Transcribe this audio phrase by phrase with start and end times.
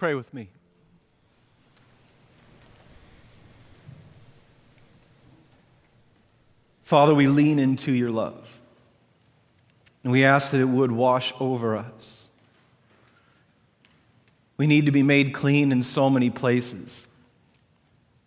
[0.00, 0.48] Pray with me.
[6.84, 8.60] Father, we lean into your love.
[10.02, 12.30] And we ask that it would wash over us.
[14.56, 17.06] We need to be made clean in so many places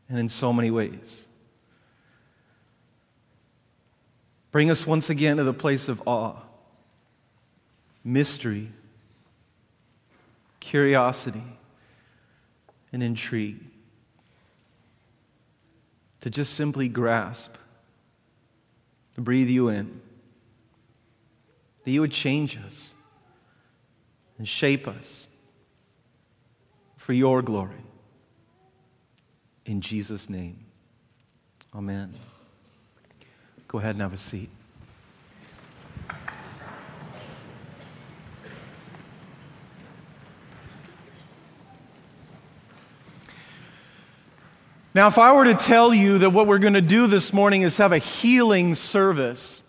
[0.08, 1.24] and in so many ways.
[4.52, 6.36] Bring us once again to the place of awe,
[8.04, 8.70] mystery,
[10.60, 11.58] curiosity,
[12.94, 13.59] and intrigue.
[16.22, 17.55] To just simply grasp,
[19.16, 20.00] to breathe you in,
[21.84, 22.94] that you would change us
[24.38, 25.27] and shape us
[26.95, 27.76] for your glory.
[29.66, 30.64] In Jesus' name,
[31.75, 32.14] amen.
[33.67, 34.50] Go ahead and have a seat.
[44.95, 47.63] Now, if I were to tell you that what we're going to do this morning
[47.63, 49.63] is have a healing service,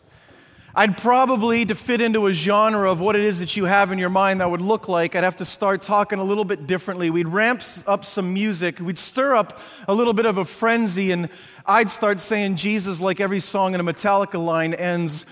[0.75, 3.99] I'd probably, to fit into a genre of what it is that you have in
[3.99, 7.09] your mind that would look like, I'd have to start talking a little bit differently.
[7.09, 9.59] We'd ramp up some music, we'd stir up
[9.89, 11.31] a little bit of a frenzy, and
[11.65, 15.25] I'd start saying Jesus like every song in a Metallica line ends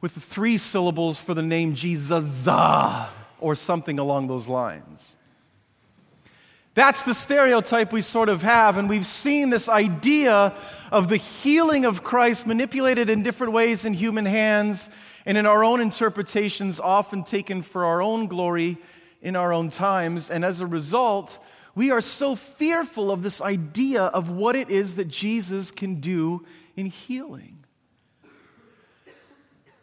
[0.00, 5.16] with three syllables for the name Jesus, or something along those lines.
[6.74, 10.54] That's the stereotype we sort of have, and we've seen this idea
[10.92, 14.88] of the healing of Christ manipulated in different ways in human hands
[15.26, 18.78] and in our own interpretations, often taken for our own glory
[19.20, 20.30] in our own times.
[20.30, 21.38] And as a result,
[21.74, 26.46] we are so fearful of this idea of what it is that Jesus can do
[26.76, 27.64] in healing.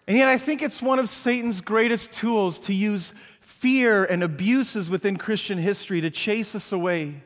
[0.07, 3.13] And yet, I think it's one of Satan's greatest tools to use
[3.59, 7.21] fear and abuses within Christian history to chase us away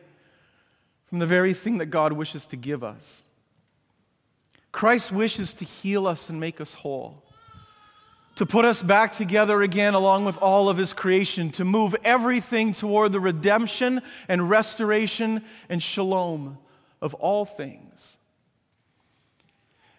[1.07, 3.23] from the very thing that God wishes to give us.
[4.71, 7.21] Christ wishes to heal us and make us whole,
[8.35, 12.71] to put us back together again along with all of His creation, to move everything
[12.71, 16.57] toward the redemption and restoration and shalom
[17.01, 18.17] of all things.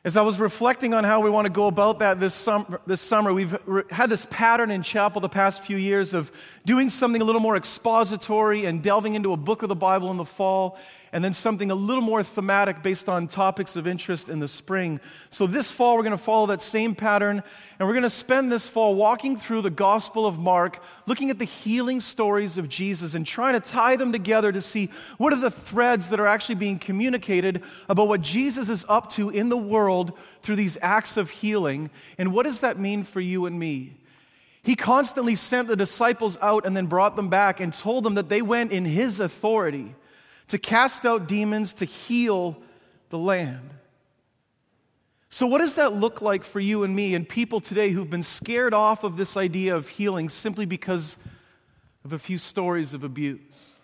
[0.04, 3.00] As I was reflecting on how we want to go about that this summer, this
[3.00, 3.56] summer, we've
[3.88, 6.32] had this pattern in chapel the past few years of
[6.66, 10.16] doing something a little more expository and delving into a book of the Bible in
[10.16, 10.76] the fall
[11.12, 14.98] and then something a little more thematic based on topics of interest in the spring.
[15.28, 17.42] So, this fall, we're going to follow that same pattern,
[17.78, 21.38] and we're going to spend this fall walking through the Gospel of Mark, looking at
[21.38, 25.40] the healing stories of Jesus and trying to tie them together to see what are
[25.40, 29.56] the threads that are actually being communicated about what Jesus is up to in the
[29.56, 33.92] world through these acts of healing, and what does that mean for you and me?
[34.64, 38.28] He constantly sent the disciples out and then brought them back and told them that
[38.28, 39.94] they went in his authority
[40.52, 42.58] to cast out demons, to heal
[43.08, 43.70] the land.
[45.30, 48.22] So, what does that look like for you and me and people today who've been
[48.22, 51.16] scared off of this idea of healing simply because
[52.04, 53.76] of a few stories of abuse?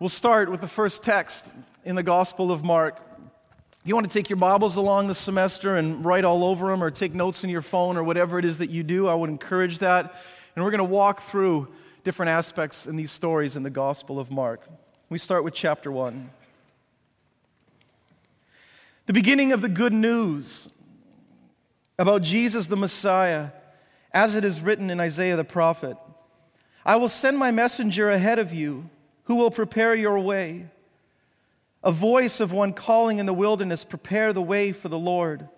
[0.00, 1.46] We'll start with the first text
[1.84, 3.00] in the Gospel of Mark.
[3.20, 6.82] If you want to take your Bibles along this semester and write all over them
[6.82, 9.30] or take notes in your phone or whatever it is that you do, I would
[9.30, 10.12] encourage that.
[10.56, 11.68] And we're going to walk through
[12.04, 14.62] different aspects in these stories in the Gospel of Mark.
[15.08, 16.30] We start with chapter 1.
[19.06, 20.68] The beginning of the good news
[21.98, 23.50] about Jesus the Messiah,
[24.12, 25.96] as it is written in Isaiah the prophet
[26.84, 28.88] I will send my messenger ahead of you
[29.24, 30.68] who will prepare your way.
[31.82, 35.48] A voice of one calling in the wilderness, prepare the way for the Lord.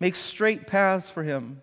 [0.00, 1.62] Make straight paths for him.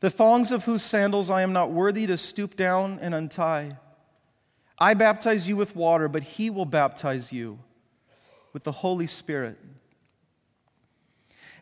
[0.00, 3.78] the thongs of whose sandals I am not worthy to stoop down and untie.
[4.78, 7.58] I baptize you with water, but he will baptize you
[8.52, 9.58] with the Holy Spirit.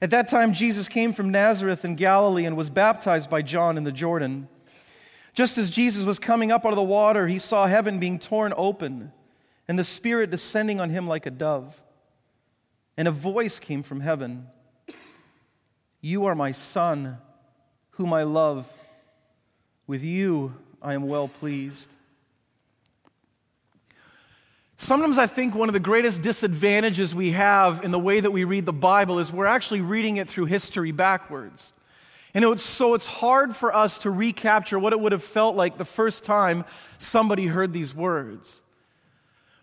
[0.03, 3.85] At that time, Jesus came from Nazareth in Galilee and was baptized by John in
[3.85, 4.49] the Jordan.
[5.33, 8.53] Just as Jesus was coming up out of the water, he saw heaven being torn
[8.57, 9.13] open
[9.67, 11.81] and the Spirit descending on him like a dove.
[12.97, 14.49] And a voice came from heaven
[16.01, 17.19] You are my Son
[17.97, 18.73] whom I love.
[19.87, 21.89] With you I am well pleased.
[24.77, 28.45] Sometimes I think one of the greatest disadvantages we have in the way that we
[28.45, 31.73] read the Bible is we're actually reading it through history backwards.
[32.35, 35.79] And it's, so it's hard for us to recapture what it would have felt like
[35.79, 36.65] the first time
[36.99, 38.61] somebody heard these words.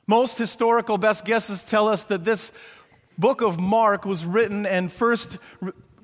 [0.08, 2.52] Most historical best guesses tell us that this
[3.18, 5.38] book of Mark was written and first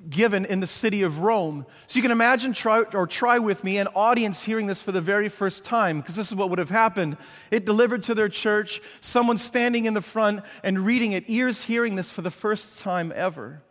[0.08, 1.66] given in the city of Rome.
[1.86, 5.00] So you can imagine, try, or try with me, an audience hearing this for the
[5.00, 7.16] very first time, because this is what would have happened.
[7.50, 11.96] It delivered to their church, someone standing in the front and reading it, ears hearing
[11.96, 13.62] this for the first time ever.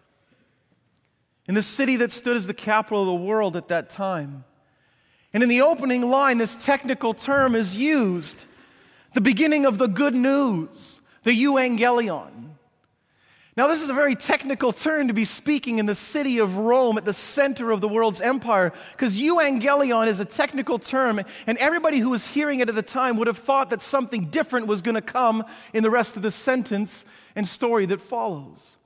[1.48, 4.44] In the city that stood as the capital of the world at that time.
[5.34, 8.46] And in the opening line, this technical term is used
[9.14, 12.57] the beginning of the good news, the euangelion.
[13.58, 16.96] Now, this is a very technical term to be speaking in the city of Rome
[17.00, 21.98] at the center of the world's empire, because euangelion is a technical term, and everybody
[21.98, 24.94] who was hearing it at the time would have thought that something different was going
[24.94, 25.44] to come
[25.74, 27.04] in the rest of the sentence
[27.36, 28.78] and story that follows.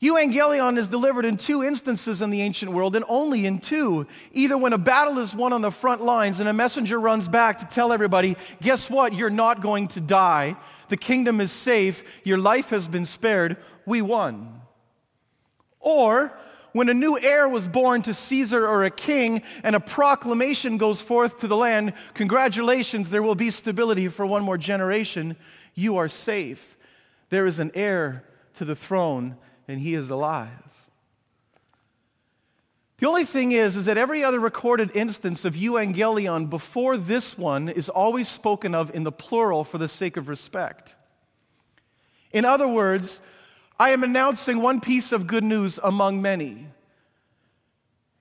[0.00, 4.06] Euangelion is delivered in two instances in the ancient world, and only in two.
[4.32, 7.58] Either when a battle is won on the front lines and a messenger runs back
[7.58, 9.14] to tell everybody, guess what?
[9.14, 10.56] You're not going to die.
[10.88, 12.04] The kingdom is safe.
[12.24, 13.56] Your life has been spared.
[13.86, 14.60] We won.
[15.80, 16.36] Or
[16.72, 21.00] when a new heir was born to Caesar or a king and a proclamation goes
[21.00, 25.36] forth to the land, congratulations, there will be stability for one more generation.
[25.74, 26.76] You are safe.
[27.30, 29.36] There is an heir to the throne
[29.68, 30.83] and he is alive.
[33.04, 37.68] The only thing is, is that every other recorded instance of euangelion before this one
[37.68, 40.94] is always spoken of in the plural for the sake of respect.
[42.32, 43.20] In other words,
[43.78, 46.68] I am announcing one piece of good news among many.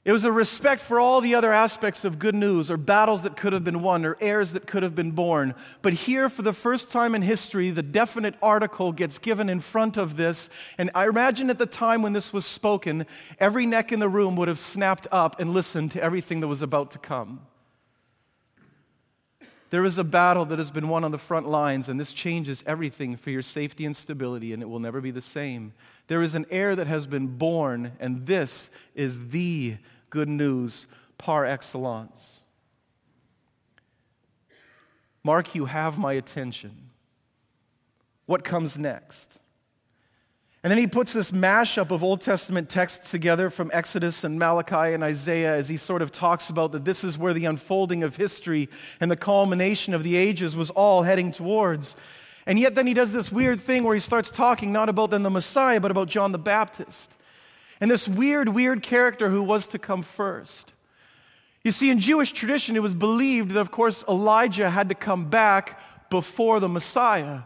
[0.05, 3.37] It was a respect for all the other aspects of good news, or battles that
[3.37, 5.55] could have been won, or heirs that could have been born.
[5.81, 9.95] But here, for the first time in history, the definite article gets given in front
[9.95, 10.49] of this.
[10.77, 13.05] And I imagine at the time when this was spoken,
[13.39, 16.61] every neck in the room would have snapped up and listened to everything that was
[16.61, 17.39] about to come.
[19.69, 22.63] There is a battle that has been won on the front lines, and this changes
[22.67, 25.73] everything for your safety and stability, and it will never be the same.
[26.07, 29.77] There is an heir that has been born, and this is the
[30.13, 30.85] good news
[31.17, 32.41] par excellence.
[35.23, 36.91] Mark, you have my attention.
[38.27, 39.39] What comes next?
[40.61, 44.93] And then he puts this mashup of Old Testament texts together from Exodus and Malachi
[44.93, 48.15] and Isaiah as he sort of talks about that this is where the unfolding of
[48.15, 48.69] history
[48.99, 51.95] and the culmination of the ages was all heading towards.
[52.45, 55.23] And yet, then he does this weird thing where he starts talking not about then
[55.23, 57.17] the Messiah, but about John the Baptist
[57.83, 60.71] and this weird, weird character who was to come first.
[61.65, 65.29] You see, in Jewish tradition, it was believed that, of course, Elijah had to come
[65.29, 65.77] back
[66.09, 67.41] before the Messiah.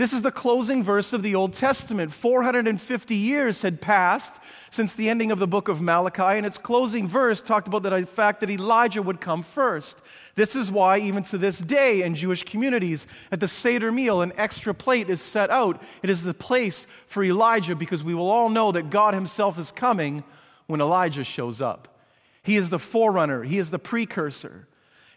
[0.00, 2.10] This is the closing verse of the Old Testament.
[2.10, 4.34] 450 years had passed
[4.70, 8.06] since the ending of the book of Malachi, and its closing verse talked about the
[8.06, 9.98] fact that Elijah would come first.
[10.36, 14.32] This is why, even to this day in Jewish communities, at the Seder meal, an
[14.38, 15.82] extra plate is set out.
[16.02, 19.70] It is the place for Elijah because we will all know that God Himself is
[19.70, 20.24] coming
[20.66, 22.00] when Elijah shows up.
[22.42, 24.66] He is the forerunner, He is the precursor.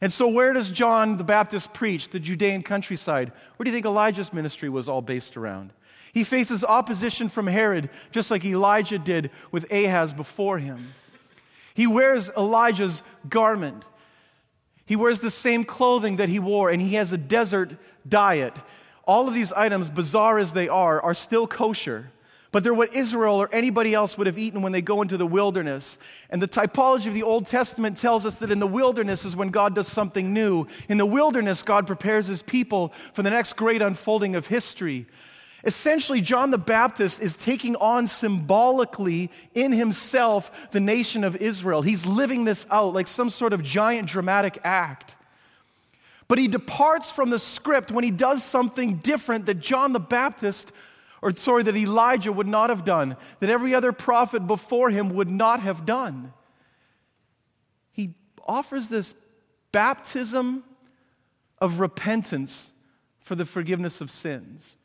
[0.04, 2.10] And so, where does John the Baptist preach?
[2.10, 3.32] The Judean countryside.
[3.56, 5.72] Where do you think Elijah's ministry was all based around?
[6.12, 10.94] He faces opposition from Herod, just like Elijah did with Ahab before him.
[11.74, 13.86] He wears Elijah's garment.
[14.86, 18.58] He wears the same clothing that he wore, and he has a desert diet.
[19.06, 22.12] All of these items, bizarre as they are, are still kosher.
[22.54, 25.26] But they're what Israel or anybody else would have eaten when they go into the
[25.26, 25.98] wilderness.
[26.30, 29.50] And the typology of the Old Testament tells us that in the wilderness is when
[29.50, 30.68] God does something new.
[30.88, 35.08] In the wilderness, God prepares his people for the next great unfolding of history.
[35.64, 41.82] Essentially, John the Baptist is taking on symbolically in himself the nation of Israel.
[41.82, 45.16] He's living this out like some sort of giant dramatic act.
[46.28, 50.72] But he departs from the script when he does something different that John the Baptist,
[51.24, 55.30] or sorry, that Elijah would not have done, that every other prophet before him would
[55.30, 56.34] not have done.
[57.94, 58.16] He
[58.46, 59.16] offers this
[59.72, 60.66] baptism
[61.60, 62.72] of repentance
[63.22, 64.76] for the forgiveness of sins.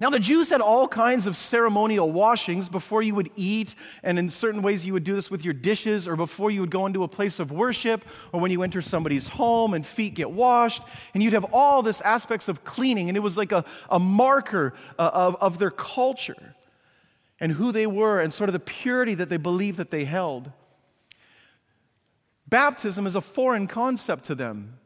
[0.00, 3.74] Now, the Jews had all kinds of ceremonial washings before you would eat,
[4.04, 6.70] and in certain ways, you would do this with your dishes, or before you would
[6.70, 10.30] go into a place of worship, or when you enter somebody's home and feet get
[10.30, 10.82] washed.
[11.14, 14.72] And you'd have all this aspects of cleaning, and it was like a, a marker
[15.00, 16.54] uh, of, of their culture
[17.40, 20.52] and who they were, and sort of the purity that they believed that they held.
[22.48, 24.78] Baptism is a foreign concept to them.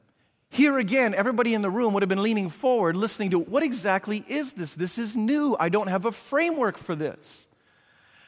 [0.52, 4.22] Here again, everybody in the room would have been leaning forward, listening to what exactly
[4.28, 4.74] is this?
[4.74, 5.56] This is new.
[5.58, 7.46] I don't have a framework for this.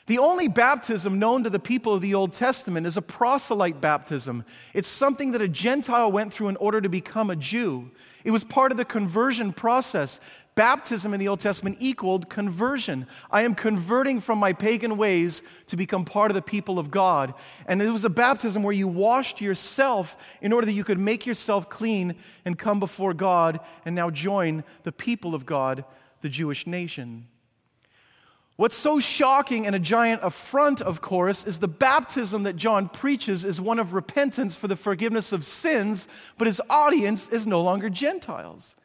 [0.06, 4.46] The only baptism known to the people of the Old Testament is a proselyte baptism.
[4.72, 7.90] It's something that a Gentile went through in order to become a Jew.
[8.24, 10.18] It was part of the conversion process.
[10.54, 13.08] Baptism in the Old Testament equaled conversion.
[13.28, 17.34] I am converting from my pagan ways to become part of the people of God.
[17.66, 21.26] And it was a baptism where you washed yourself in order that you could make
[21.26, 25.84] yourself clean and come before God and now join the people of God,
[26.20, 27.26] the Jewish nation.
[28.56, 33.44] What's so shocking and a giant affront, of course, is the baptism that John preaches
[33.44, 36.06] is one of repentance for the forgiveness of sins,
[36.38, 38.76] but his audience is no longer Gentiles.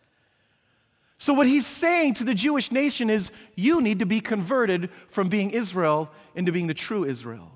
[1.22, 5.28] So, what he's saying to the Jewish nation is, you need to be converted from
[5.28, 7.52] being Israel into being the true Israel.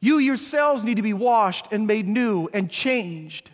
[0.00, 3.50] You yourselves need to be washed and made new and changed.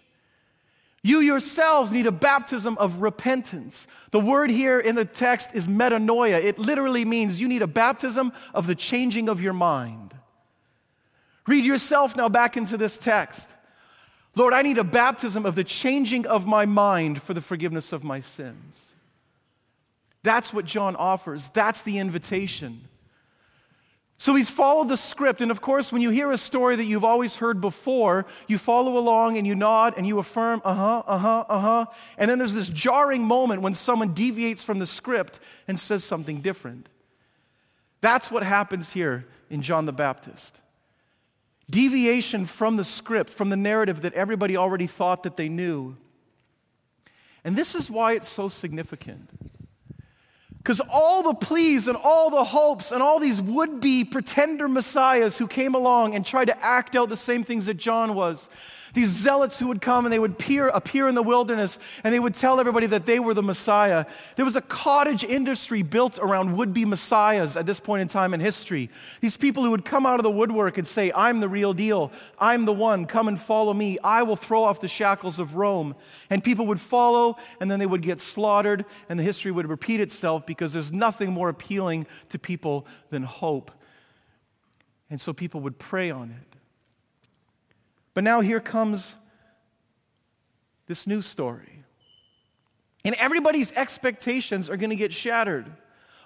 [1.04, 3.86] You yourselves need a baptism of repentance.
[4.10, 6.42] The word here in the text is metanoia.
[6.42, 10.14] It literally means you need a baptism of the changing of your mind.
[11.46, 13.50] Read yourself now back into this text.
[14.34, 18.02] Lord, I need a baptism of the changing of my mind for the forgiveness of
[18.02, 18.92] my sins.
[20.22, 21.48] That's what John offers.
[21.48, 22.88] That's the invitation.
[24.22, 25.40] So he's followed the script.
[25.40, 28.96] And of course, when you hear a story that you've always heard before, you follow
[28.96, 31.86] along and you nod and you affirm, uh huh, uh huh, uh huh.
[32.16, 36.40] And then there's this jarring moment when someone deviates from the script and says something
[36.40, 36.88] different.
[38.00, 40.60] That's what happens here in John the Baptist.
[41.68, 45.96] Deviation from the script, from the narrative that everybody already thought that they knew.
[47.42, 49.28] And this is why it's so significant.
[50.62, 55.36] Because all the pleas and all the hopes and all these would be pretender messiahs
[55.36, 58.48] who came along and tried to act out the same things that John was,
[58.94, 62.20] these zealots who would come and they would appear, appear in the wilderness and they
[62.20, 64.04] would tell everybody that they were the Messiah.
[64.36, 68.34] There was a cottage industry built around would be Messiahs at this point in time
[68.34, 68.90] in history.
[69.20, 72.12] These people who would come out of the woodwork and say, I'm the real deal.
[72.38, 73.06] I'm the one.
[73.06, 73.98] Come and follow me.
[74.04, 75.94] I will throw off the shackles of Rome.
[76.28, 80.00] And people would follow and then they would get slaughtered and the history would repeat
[80.00, 83.70] itself because there's nothing more appealing to people than hope.
[85.08, 86.51] And so people would prey on it.
[88.14, 89.14] But now here comes
[90.86, 91.84] this new story.
[93.04, 95.70] And everybody's expectations are going to get shattered.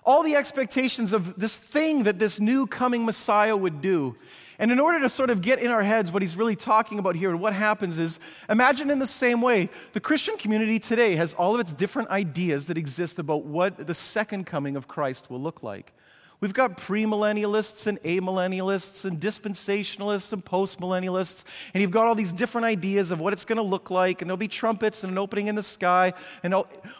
[0.05, 4.16] All the expectations of this thing that this new coming Messiah would do.
[4.59, 7.16] And in order to sort of get in our heads what he's really talking about
[7.16, 11.35] here and what happens is imagine in the same way, the Christian community today has
[11.35, 15.40] all of its different ideas that exist about what the second coming of Christ will
[15.40, 15.93] look like.
[16.40, 22.66] We've got premillennialists and amillennialists and dispensationalists and postmillennialists, and you've got all these different
[22.66, 25.47] ideas of what it's going to look like, and there'll be trumpets and an opening
[25.47, 26.12] in the sky.
[26.43, 26.55] And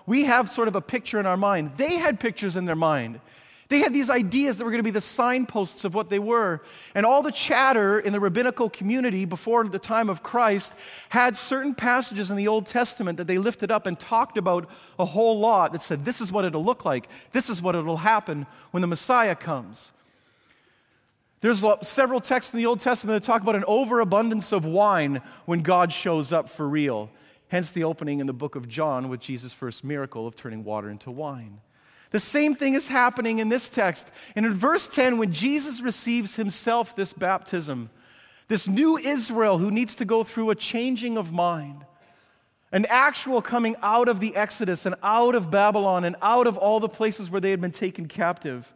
[0.07, 1.73] we have sort of a picture in our mind.
[1.77, 3.21] They had pictures in their mind.
[3.69, 6.63] They had these ideas that were going to be the signposts of what they were.
[6.95, 10.73] And all the chatter in the rabbinical community before the time of Christ
[11.09, 14.71] had certain passages in the Old Testament that they lifted up and talked about
[15.01, 17.09] a whole lot that said, this is what it'll look like.
[17.33, 19.91] This is what it'll happen when the Messiah comes.
[21.41, 25.61] There's several texts in the Old Testament that talk about an overabundance of wine when
[25.61, 27.11] God shows up for real.
[27.49, 30.89] Hence the opening in the book of John with Jesus' first miracle of turning water
[30.89, 31.61] into wine.
[32.11, 34.07] The same thing is happening in this text.
[34.35, 37.91] And in verse 10, when Jesus receives himself this baptism,
[38.49, 41.85] this new Israel who needs to go through a changing of mind,
[42.73, 46.81] an actual coming out of the Exodus and out of Babylon and out of all
[46.81, 48.73] the places where they had been taken captive.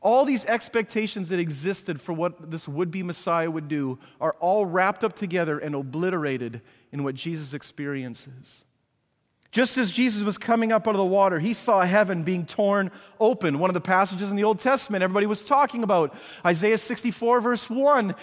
[0.00, 4.66] All these expectations that existed for what this would be Messiah would do are all
[4.66, 6.60] wrapped up together and obliterated
[6.90, 8.64] in what Jesus experiences.
[9.52, 12.90] Just as Jesus was coming up out of the water, he saw heaven being torn
[13.20, 13.58] open.
[13.58, 16.14] One of the passages in the Old Testament everybody was talking about.
[16.44, 18.14] Isaiah 64, verse 1.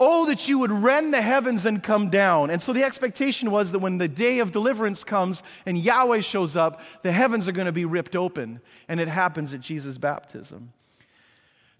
[0.00, 2.48] Oh, that you would rend the heavens and come down.
[2.50, 6.56] And so the expectation was that when the day of deliverance comes and Yahweh shows
[6.56, 8.60] up, the heavens are going to be ripped open.
[8.88, 10.72] And it happens at Jesus' baptism.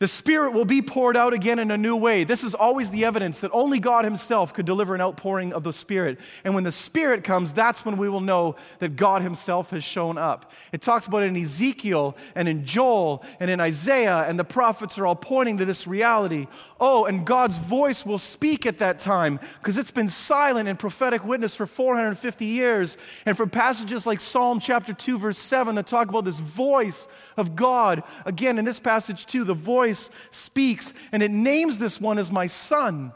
[0.00, 2.22] The Spirit will be poured out again in a new way.
[2.22, 5.72] This is always the evidence that only God Himself could deliver an outpouring of the
[5.72, 6.20] Spirit.
[6.44, 10.16] And when the Spirit comes, that's when we will know that God Himself has shown
[10.16, 10.52] up.
[10.70, 14.98] It talks about it in Ezekiel and in Joel and in Isaiah, and the prophets
[14.98, 16.46] are all pointing to this reality.
[16.78, 21.24] Oh, and God's voice will speak at that time because it's been silent in prophetic
[21.24, 22.96] witness for 450 years.
[23.26, 27.56] And from passages like Psalm chapter 2, verse 7, that talk about this voice of
[27.56, 32.18] God, again, in this passage too, the voice voice speaks, and it names this one
[32.18, 33.12] as my son.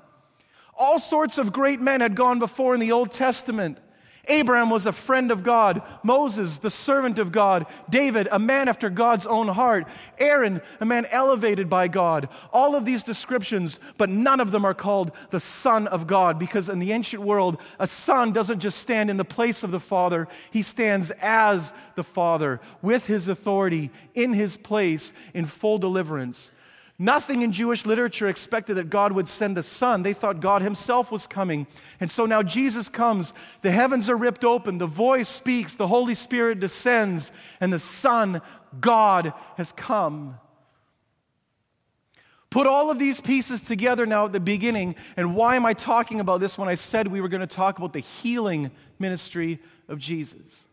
[0.74, 3.78] All sorts of great men had gone before in the Old Testament.
[4.28, 5.82] Abraham was a friend of God.
[6.04, 7.66] Moses, the servant of God.
[7.90, 9.88] David, a man after God's own heart.
[10.16, 12.28] Aaron, a man elevated by God.
[12.52, 16.68] All of these descriptions, but none of them are called the Son of God because
[16.68, 20.28] in the ancient world, a son doesn't just stand in the place of the Father,
[20.52, 26.52] he stands as the Father with his authority in his place in full deliverance.
[26.98, 30.02] Nothing in Jewish literature expected that God would send a son.
[30.02, 31.66] They thought God himself was coming.
[32.00, 33.32] And so now Jesus comes,
[33.62, 38.40] the heavens are ripped open, the voice speaks, the Holy Spirit descends, and the Son,
[38.80, 40.38] God, has come.
[42.50, 44.94] Put all of these pieces together now at the beginning.
[45.16, 47.78] And why am I talking about this when I said we were going to talk
[47.78, 49.58] about the healing ministry
[49.88, 50.66] of Jesus?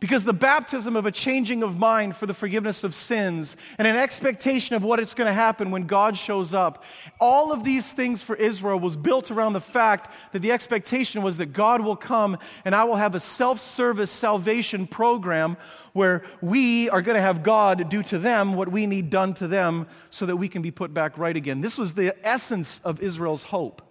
[0.00, 3.96] Because the baptism of a changing of mind for the forgiveness of sins and an
[3.96, 6.84] expectation of what it's going to happen when God shows up,
[7.20, 11.36] all of these things for Israel was built around the fact that the expectation was
[11.36, 15.58] that God will come and I will have a self service salvation program
[15.92, 19.46] where we are going to have God do to them what we need done to
[19.46, 21.60] them so that we can be put back right again.
[21.60, 23.82] This was the essence of Israel's hope.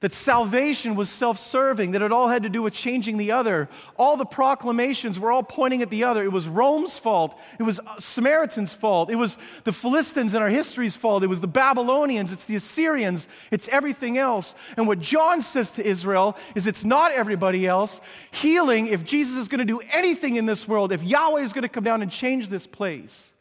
[0.00, 3.68] That salvation was self serving, that it all had to do with changing the other.
[3.96, 6.22] All the proclamations were all pointing at the other.
[6.22, 7.36] It was Rome's fault.
[7.58, 9.10] It was uh, Samaritan's fault.
[9.10, 11.24] It was the Philistines in our history's fault.
[11.24, 12.32] It was the Babylonians.
[12.32, 13.26] It's the Assyrians.
[13.50, 14.54] It's everything else.
[14.76, 18.00] And what John says to Israel is it's not everybody else.
[18.30, 21.62] Healing, if Jesus is going to do anything in this world, if Yahweh is going
[21.62, 23.32] to come down and change this place,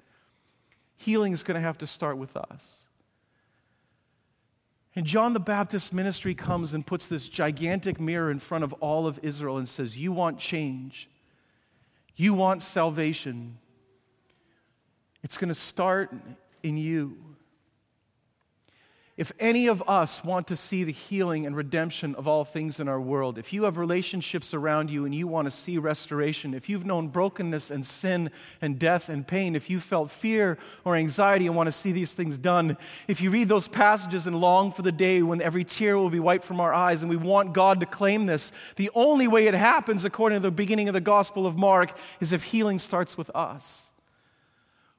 [0.96, 2.87] healing is going to have to start with us.
[4.98, 9.06] And John the Baptist's ministry comes and puts this gigantic mirror in front of all
[9.06, 11.08] of Israel and says, You want change.
[12.16, 13.60] You want salvation.
[15.22, 16.12] It's going to start
[16.64, 17.16] in you.
[19.18, 22.88] If any of us want to see the healing and redemption of all things in
[22.88, 26.70] our world, if you have relationships around you and you want to see restoration, if
[26.70, 28.30] you've known brokenness and sin
[28.62, 32.12] and death and pain, if you felt fear or anxiety and want to see these
[32.12, 32.78] things done,
[33.08, 36.20] if you read those passages and long for the day when every tear will be
[36.20, 39.56] wiped from our eyes and we want God to claim this, the only way it
[39.56, 43.32] happens, according to the beginning of the Gospel of Mark, is if healing starts with
[43.34, 43.87] us.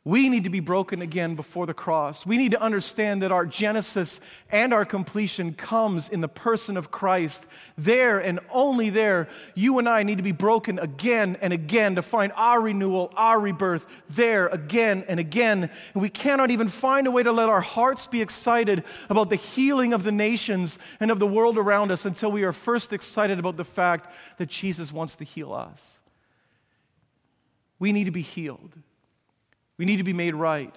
[0.08, 2.24] We need to be broken again before the cross.
[2.24, 6.90] We need to understand that our genesis and our completion comes in the person of
[6.90, 7.44] Christ.
[7.76, 12.00] There and only there, you and I need to be broken again and again to
[12.00, 15.68] find our renewal, our rebirth, there again and again.
[15.92, 19.36] And we cannot even find a way to let our hearts be excited about the
[19.36, 23.38] healing of the nations and of the world around us until we are first excited
[23.38, 25.98] about the fact that Jesus wants to heal us.
[27.78, 28.72] We need to be healed.
[29.78, 30.74] We need to be made right.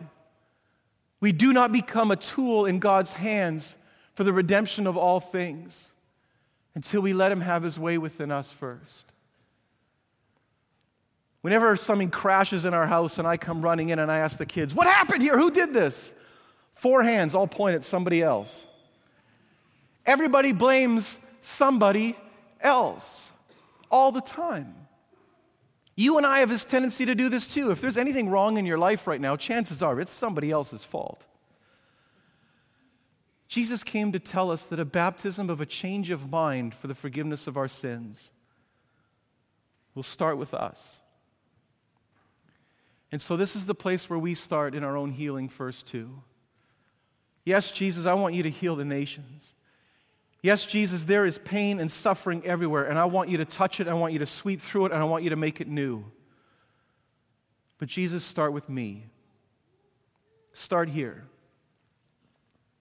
[1.19, 3.75] We do not become a tool in God's hands
[4.13, 5.89] for the redemption of all things
[6.75, 9.05] until we let Him have His way within us first.
[11.41, 14.45] Whenever something crashes in our house and I come running in and I ask the
[14.45, 15.37] kids, What happened here?
[15.37, 16.13] Who did this?
[16.73, 18.67] Four hands all point at somebody else.
[20.05, 22.15] Everybody blames somebody
[22.59, 23.31] else
[23.89, 24.75] all the time.
[25.95, 27.71] You and I have this tendency to do this too.
[27.71, 31.25] If there's anything wrong in your life right now, chances are it's somebody else's fault.
[33.47, 36.95] Jesus came to tell us that a baptism of a change of mind for the
[36.95, 38.31] forgiveness of our sins
[39.93, 41.01] will start with us.
[43.11, 46.23] And so, this is the place where we start in our own healing first, too.
[47.43, 49.53] Yes, Jesus, I want you to heal the nations.
[50.43, 53.87] Yes, Jesus, there is pain and suffering everywhere, and I want you to touch it,
[53.87, 56.03] I want you to sweep through it, and I want you to make it new.
[57.77, 59.05] But Jesus, start with me.
[60.53, 61.23] Start here.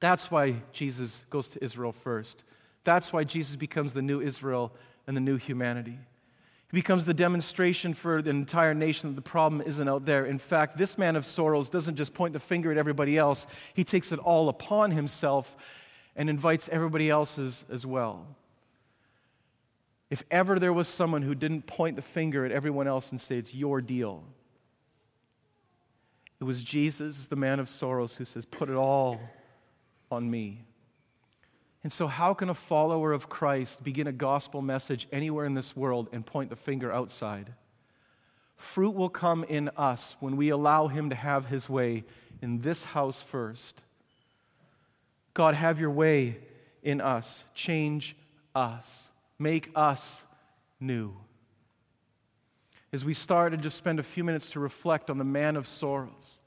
[0.01, 2.43] That's why Jesus goes to Israel first.
[2.85, 4.73] That's why Jesus becomes the new Israel
[5.07, 5.99] and the new humanity.
[6.71, 10.25] He becomes the demonstration for the entire nation that the problem isn't out there.
[10.25, 13.85] In fact, this man of sorrows doesn't just point the finger at everybody else, he
[13.85, 15.57] takes it all upon himself
[16.17, 18.27] and invites everybody else's as well.
[20.11, 23.39] If ever there was someone who didn't point the finger at everyone else and say,
[23.39, 24.25] It's your deal,
[26.41, 29.21] it was Jesus, the man of sorrows, who says, Put it all
[30.11, 30.65] on me.
[31.83, 35.77] And so, how can a follower of Christ begin a gospel message anywhere in this
[35.77, 37.53] world and point the finger outside?
[38.57, 42.05] Fruit will come in us when we allow Him to have His way
[42.43, 43.81] in this house first
[45.41, 46.37] God, have your way
[46.83, 47.47] in us.
[47.55, 48.15] Change
[48.55, 49.09] us.
[49.39, 50.23] Make us
[50.79, 51.17] new.
[52.93, 55.67] As we start and just spend a few minutes to reflect on the man of
[55.67, 56.41] sorrows,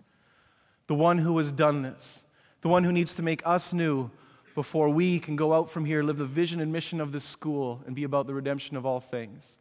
[0.85, 2.21] the one who has done this,
[2.61, 4.11] the one who needs to make us new,
[4.53, 7.81] before we can go out from here, live the vision and mission of this school,
[7.87, 9.57] and be about the redemption of all things.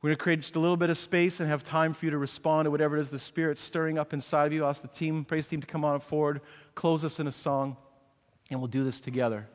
[0.00, 2.12] We're going to create just a little bit of space and have time for you
[2.12, 4.62] to respond to whatever it is the Spirit's stirring up inside of you.
[4.62, 6.42] I'll ask the team, praise team, to come on forward,
[6.76, 7.76] close us in a song,
[8.50, 9.48] and we'll do this together.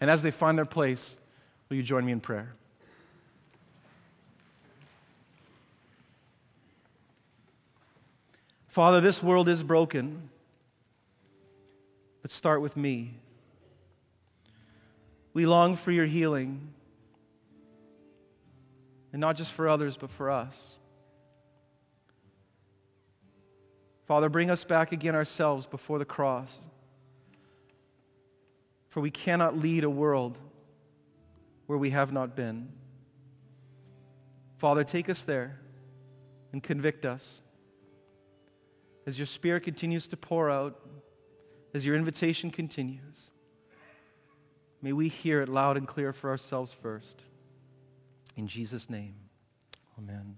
[0.00, 1.16] And as they find their place,
[1.68, 2.54] will you join me in prayer?
[8.68, 10.30] Father, this world is broken,
[12.22, 13.14] but start with me.
[15.34, 16.72] We long for your healing,
[19.12, 20.78] and not just for others, but for us.
[24.06, 26.58] Father, bring us back again ourselves before the cross.
[28.92, 30.38] For we cannot lead a world
[31.64, 32.68] where we have not been.
[34.58, 35.58] Father, take us there
[36.52, 37.40] and convict us.
[39.06, 40.78] As your Spirit continues to pour out,
[41.72, 43.30] as your invitation continues,
[44.82, 47.24] may we hear it loud and clear for ourselves first.
[48.36, 49.14] In Jesus' name,
[49.98, 50.36] amen.